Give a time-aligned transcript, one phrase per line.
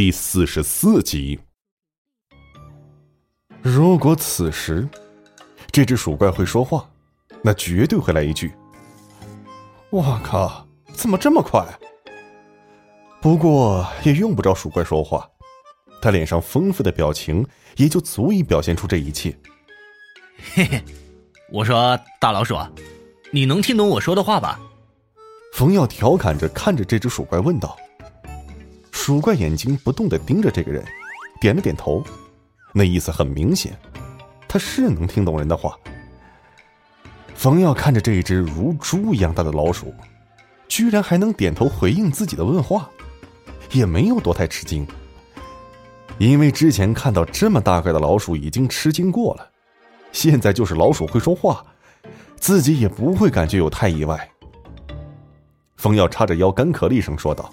[0.00, 1.38] 第四十四集。
[3.60, 4.88] 如果此时
[5.70, 6.88] 这只鼠怪会说话，
[7.42, 8.50] 那绝对会来一句
[9.92, 11.62] ：“我靠，怎么这么快？”
[13.20, 15.28] 不过也用不着鼠怪说话，
[16.00, 17.46] 他脸上丰富的表情
[17.76, 19.38] 也就足以表现出这一切。
[20.54, 20.82] 嘿嘿，
[21.50, 22.56] 我说大老鼠，
[23.30, 24.58] 你能听懂我说的话吧？
[25.52, 27.76] 冯耀调侃着看着这只鼠怪问道。
[29.02, 30.84] 鼠怪眼睛不动的盯着这个人，
[31.40, 32.04] 点了点头，
[32.74, 33.74] 那意思很明显，
[34.46, 35.74] 他是能听懂人的话。
[37.34, 39.94] 冯耀看着这一只如猪一样大的老鼠，
[40.68, 42.90] 居然还能点头回应自己的问话，
[43.72, 44.86] 也没有多太吃惊，
[46.18, 49.50] 因为之前看到这么大个的老鼠已经吃惊过了，
[50.12, 51.64] 现在就是老鼠会说话，
[52.38, 54.30] 自己也不会感觉有太意外。
[55.78, 57.50] 冯耀叉着腰干咳了一声，说道：“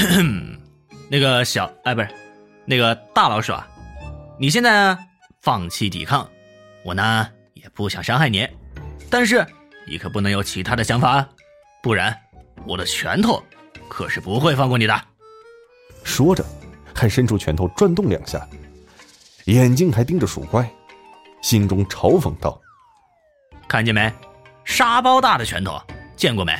[1.10, 2.08] 那个小哎，不是，
[2.64, 3.66] 那个大老鼠啊，
[4.38, 4.96] 你现在
[5.40, 6.28] 放弃抵抗，
[6.84, 8.48] 我呢也不想伤害你，
[9.10, 9.46] 但是
[9.86, 11.26] 你可不能有其他的想法，
[11.82, 12.16] 不然
[12.64, 13.42] 我的拳头
[13.88, 15.00] 可是不会放过你的。”
[16.02, 16.44] 说着，
[16.94, 18.48] 还伸出拳头转动两下，
[19.44, 20.68] 眼睛还盯着鼠怪，
[21.42, 22.58] 心中嘲讽道
[23.68, 24.10] ：“看见没，
[24.64, 25.78] 沙包大的拳头，
[26.16, 26.56] 见过没？”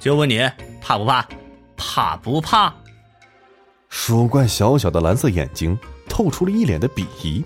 [0.00, 1.26] 就问你怕不怕？
[1.82, 2.72] 怕不怕？
[3.90, 7.44] 鼠怪小小的蓝色眼睛透出了一脸的鄙夷，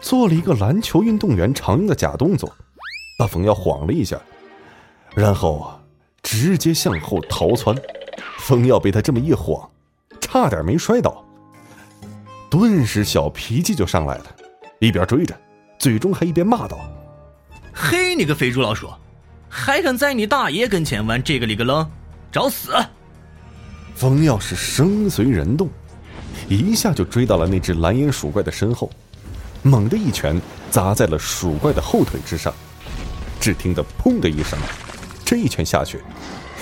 [0.00, 2.50] 做了一个篮球运动员常用的假动作，
[3.18, 4.16] 把冯耀晃了一下，
[5.14, 5.78] 然后
[6.22, 7.76] 直接向后逃窜。
[8.38, 9.68] 冯耀被他这么一晃，
[10.20, 11.24] 差点没摔倒，
[12.48, 14.26] 顿时小脾气就上来了，
[14.78, 15.34] 一边追着，
[15.78, 16.78] 嘴中还一边骂道
[17.74, 18.88] ：“嘿，你个肥猪老鼠！”
[19.48, 21.90] 还敢在你大爷跟前玩这个里个楞，
[22.30, 22.72] 找死！
[23.94, 25.68] 冯耀是声随人动，
[26.48, 28.90] 一下就追到了那只蓝眼鼠怪的身后，
[29.62, 32.52] 猛地一拳砸在了鼠怪的后腿之上。
[33.40, 34.58] 只听得“砰”的一声，
[35.24, 36.02] 这一拳下去，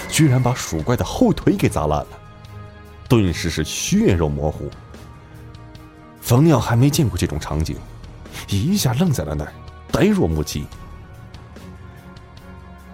[0.09, 2.09] 居然把鼠怪的后腿给砸烂了，
[3.09, 4.69] 顿时是血肉模糊。
[6.21, 7.77] 冯耀还没见过这种场景，
[8.49, 9.53] 一下愣在了那儿，
[9.93, 10.65] 呆若木鸡。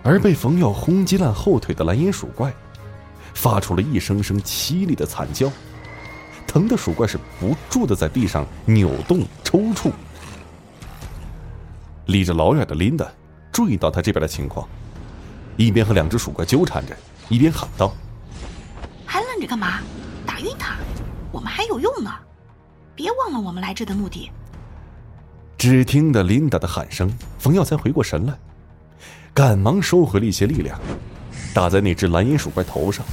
[0.03, 2.53] 而被冯耀轰击烂后腿的蓝眼鼠怪，
[3.39, 5.49] 发出了一声声凄厉的惨叫，
[6.45, 9.93] 疼的鼠怪是不住的在地上扭动抽搐。
[12.07, 13.07] 离着老远的琳达
[13.53, 14.69] 注意到他这边的情况，
[15.57, 16.97] 一边和两只鼠怪纠缠着，
[17.29, 17.95] 一边喊道
[19.07, 19.79] ：“还愣着干嘛？
[20.27, 20.75] 打晕他！
[21.31, 22.11] 我们还有用呢！
[22.97, 24.33] 别忘了我们来这的目的。”
[25.57, 28.37] 只听得琳达的喊声，冯耀才回过神来。
[29.33, 30.77] 赶忙收回了一些力量，
[31.55, 33.05] 打在那只蓝眼鼠怪头上。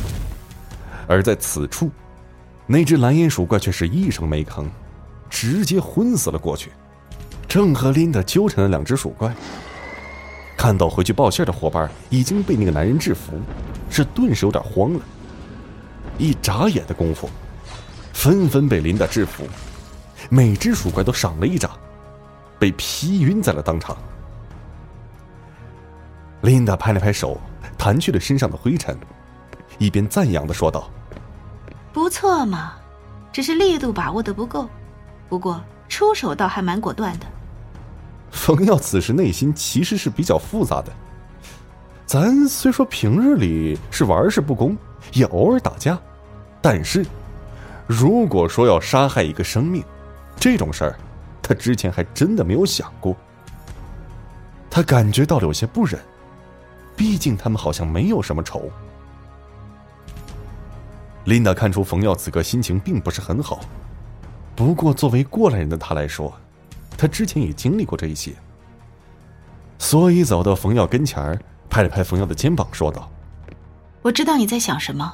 [1.07, 1.91] 而在此处，
[2.65, 4.65] 那只蓝眼鼠怪却是一声没吭，
[5.29, 6.71] 直接昏死了过去。
[7.47, 9.33] 正和琳达纠缠的两只鼠怪，
[10.57, 13.39] 看到回去报信的伙伴已经被那个男人制服，
[13.89, 14.99] 是顿时有点慌了。
[16.17, 17.29] 一眨眼的功夫，
[18.13, 19.47] 纷纷被琳达制服，
[20.29, 21.71] 每只鼠怪都赏了一掌，
[22.57, 23.95] 被劈晕在了当场。
[26.41, 27.39] 琳达拍了拍手，
[27.77, 28.97] 弹去了身上的灰尘，
[29.77, 30.89] 一边赞扬的说道
[31.93, 32.73] ：“不错嘛，
[33.31, 34.67] 只是力度把握的不够，
[35.29, 37.25] 不过出手倒还蛮果断的。”
[38.31, 40.91] 冯耀此时内心其实是比较复杂的。
[42.05, 44.77] 咱虽说平日里是玩世不恭，
[45.13, 45.97] 也偶尔打架，
[46.61, 47.05] 但是
[47.87, 49.83] 如果说要杀害一个生命，
[50.37, 50.95] 这种事儿，
[51.41, 53.15] 他之前还真的没有想过。
[54.69, 55.99] 他感觉到了有些不忍。
[56.95, 58.69] 毕竟他们好像没有什么仇。
[61.25, 63.59] 琳达看出冯耀此刻心情并不是很好，
[64.55, 66.31] 不过作为过来人的他来说，
[66.97, 68.31] 他之前也经历过这一些，
[69.79, 71.39] 所以走到冯耀跟前儿，
[71.69, 73.09] 拍了拍冯耀的肩膀，说道
[74.03, 75.13] ：“我知道你在想什么，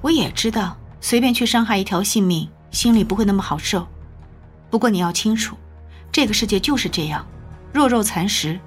[0.00, 3.84] 我也知道随便去伤害一条性命，心里不会那么好受。
[4.70, 5.56] 不过你要清楚，
[6.12, 7.26] 这个世界就是这样，
[7.72, 8.60] 弱肉残食，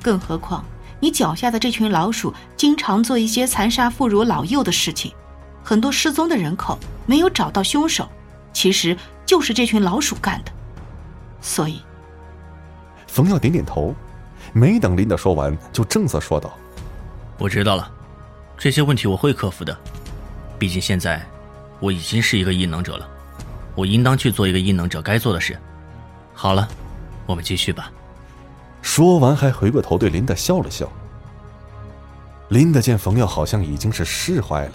[0.00, 0.64] 更何况……”
[0.98, 5.12] 你脚下的这群老鼠经常做一些残杀妇孺老幼的事情，
[5.62, 8.08] 很多失踪的人口没有找到凶手，
[8.52, 8.96] 其实
[9.26, 10.52] 就是这群老鼠干的。
[11.40, 11.82] 所以，
[13.06, 13.94] 冯耀点点头，
[14.52, 16.50] 没等琳达说完，就正色说道
[17.38, 17.90] ：“我知道了，
[18.56, 19.76] 这些问题我会克服的。
[20.58, 21.24] 毕竟现在
[21.78, 23.06] 我已经是一个异能者了，
[23.74, 25.56] 我应当去做一个异能者该做的事。
[26.32, 26.66] 好了，
[27.26, 27.92] 我们继续吧。”
[28.86, 30.88] 说完，还回过头对琳达笑了笑。
[32.50, 34.72] 琳达见冯耀好像已经是释怀了，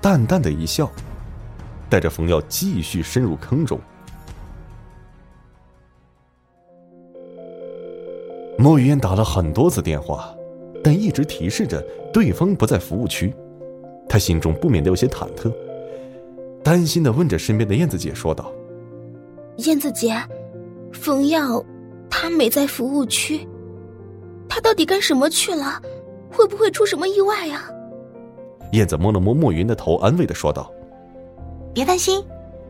[0.00, 0.90] 淡淡的一笑，
[1.90, 3.78] 带着冯耀继续深入坑中。
[8.56, 10.34] 莫雨嫣打了很多次电话，
[10.82, 11.80] 但一直提示着
[12.12, 13.34] 对方不在服务区，
[14.08, 15.54] 她心中不免的有些忐忑，
[16.64, 18.50] 担心的问着身边的燕子姐说道
[19.58, 20.18] ：“燕子姐，
[20.90, 21.62] 冯耀
[22.10, 23.46] 他没在服务区，
[24.48, 25.80] 他到底干什么去了？
[26.30, 27.70] 会不会出什么意外呀？”
[28.72, 30.70] 燕子摸了摸莫云的头，安慰的说道
[31.72, 32.22] ：“别担心，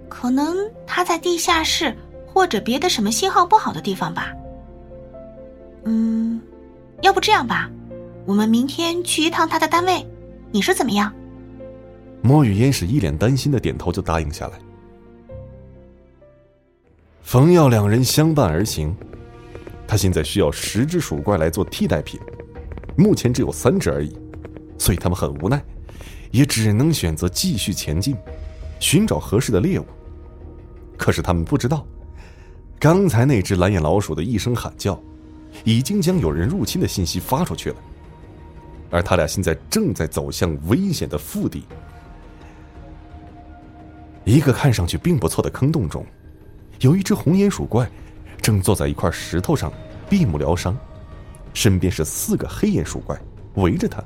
[0.08, 0.56] 可能
[0.86, 1.94] 他在地下室
[2.26, 4.32] 或者别的什么信号不好的地方吧。”
[5.84, 6.40] 嗯，
[7.02, 7.70] 要不这样吧，
[8.26, 10.06] 我们明天去一趟他的单位，
[10.50, 11.12] 你说怎么样？
[12.22, 14.58] 莫雨嫣是一脸担心的点头，就答应下来。
[17.22, 18.94] 冯耀两人相伴而行，
[19.90, 22.20] 他现在需要十只鼠怪来做替代品，
[22.96, 24.16] 目前只有三只而已，
[24.78, 25.60] 所以他们很无奈，
[26.30, 28.16] 也只能选择继续前进，
[28.78, 29.84] 寻找合适的猎物。
[30.96, 31.84] 可是他们不知道，
[32.78, 34.96] 刚才那只蓝眼老鼠的一声喊叫。
[35.64, 37.76] 已经将有人入侵的信息发出去了，
[38.88, 41.64] 而他俩现在正在走向危险的腹地。
[44.24, 46.06] 一个看上去并不错的坑洞中，
[46.78, 47.90] 有一只红眼鼠怪，
[48.40, 49.72] 正坐在一块石头上，
[50.08, 50.76] 闭目疗伤，
[51.54, 53.18] 身边是四个黑眼鼠怪
[53.54, 54.02] 围着他。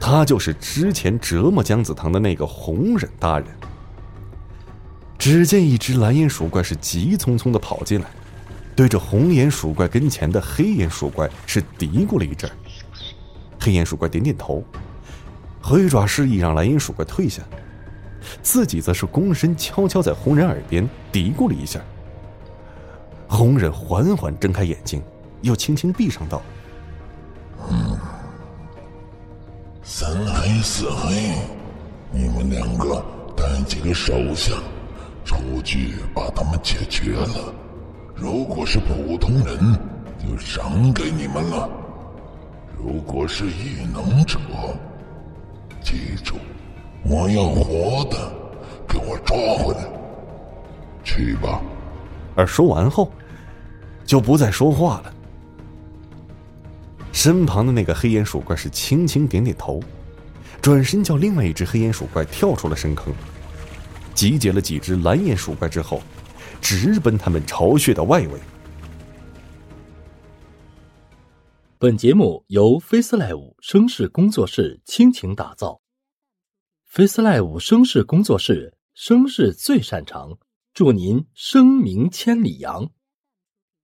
[0.00, 3.46] 他就是之前折磨姜子堂的那个红忍大人。
[5.16, 8.06] 只见一只蓝眼鼠怪是急匆匆的跑进来。
[8.74, 12.50] 对着红眼鼠怪跟前的黑眼鼠怪是嘀咕了一阵
[13.60, 14.64] 黑眼鼠怪点点头，
[15.60, 17.42] 挥爪示意让蓝眼鼠怪退下，
[18.42, 21.80] 自己则是躬身悄悄在红人耳边嘀咕了一下。
[23.32, 25.02] 红人缓缓睁开眼睛，
[25.40, 26.42] 又轻轻闭上，道
[27.70, 27.96] ：“嗯，
[29.82, 31.32] 三黑四黑，
[32.10, 33.02] 你们两个
[33.34, 34.52] 带几个手下
[35.24, 37.54] 出去把他们解决了。”
[38.14, 39.58] 如果是普通人，
[40.18, 41.68] 就赏给你们了；
[42.78, 44.38] 如果是异能者，
[45.82, 46.34] 记住，
[47.02, 48.30] 我要活的，
[48.86, 49.88] 给我抓回来。
[51.02, 51.62] 去吧。
[52.36, 53.10] 而说完后，
[54.04, 55.14] 就不再说话了。
[57.12, 59.80] 身旁的那个黑眼鼠怪是轻轻点点头，
[60.60, 63.12] 转身叫另外一只黑眼鼠怪跳出了深坑，
[64.14, 66.02] 集结了几只蓝眼鼠怪之后。
[66.64, 68.40] 直奔他们巢穴的外围。
[71.76, 75.80] 本节目由 FaceLive 声势工作室倾情打造
[76.94, 80.38] ，FaceLive 声势工作室声势最擅长，
[80.72, 82.88] 祝您声名千里扬。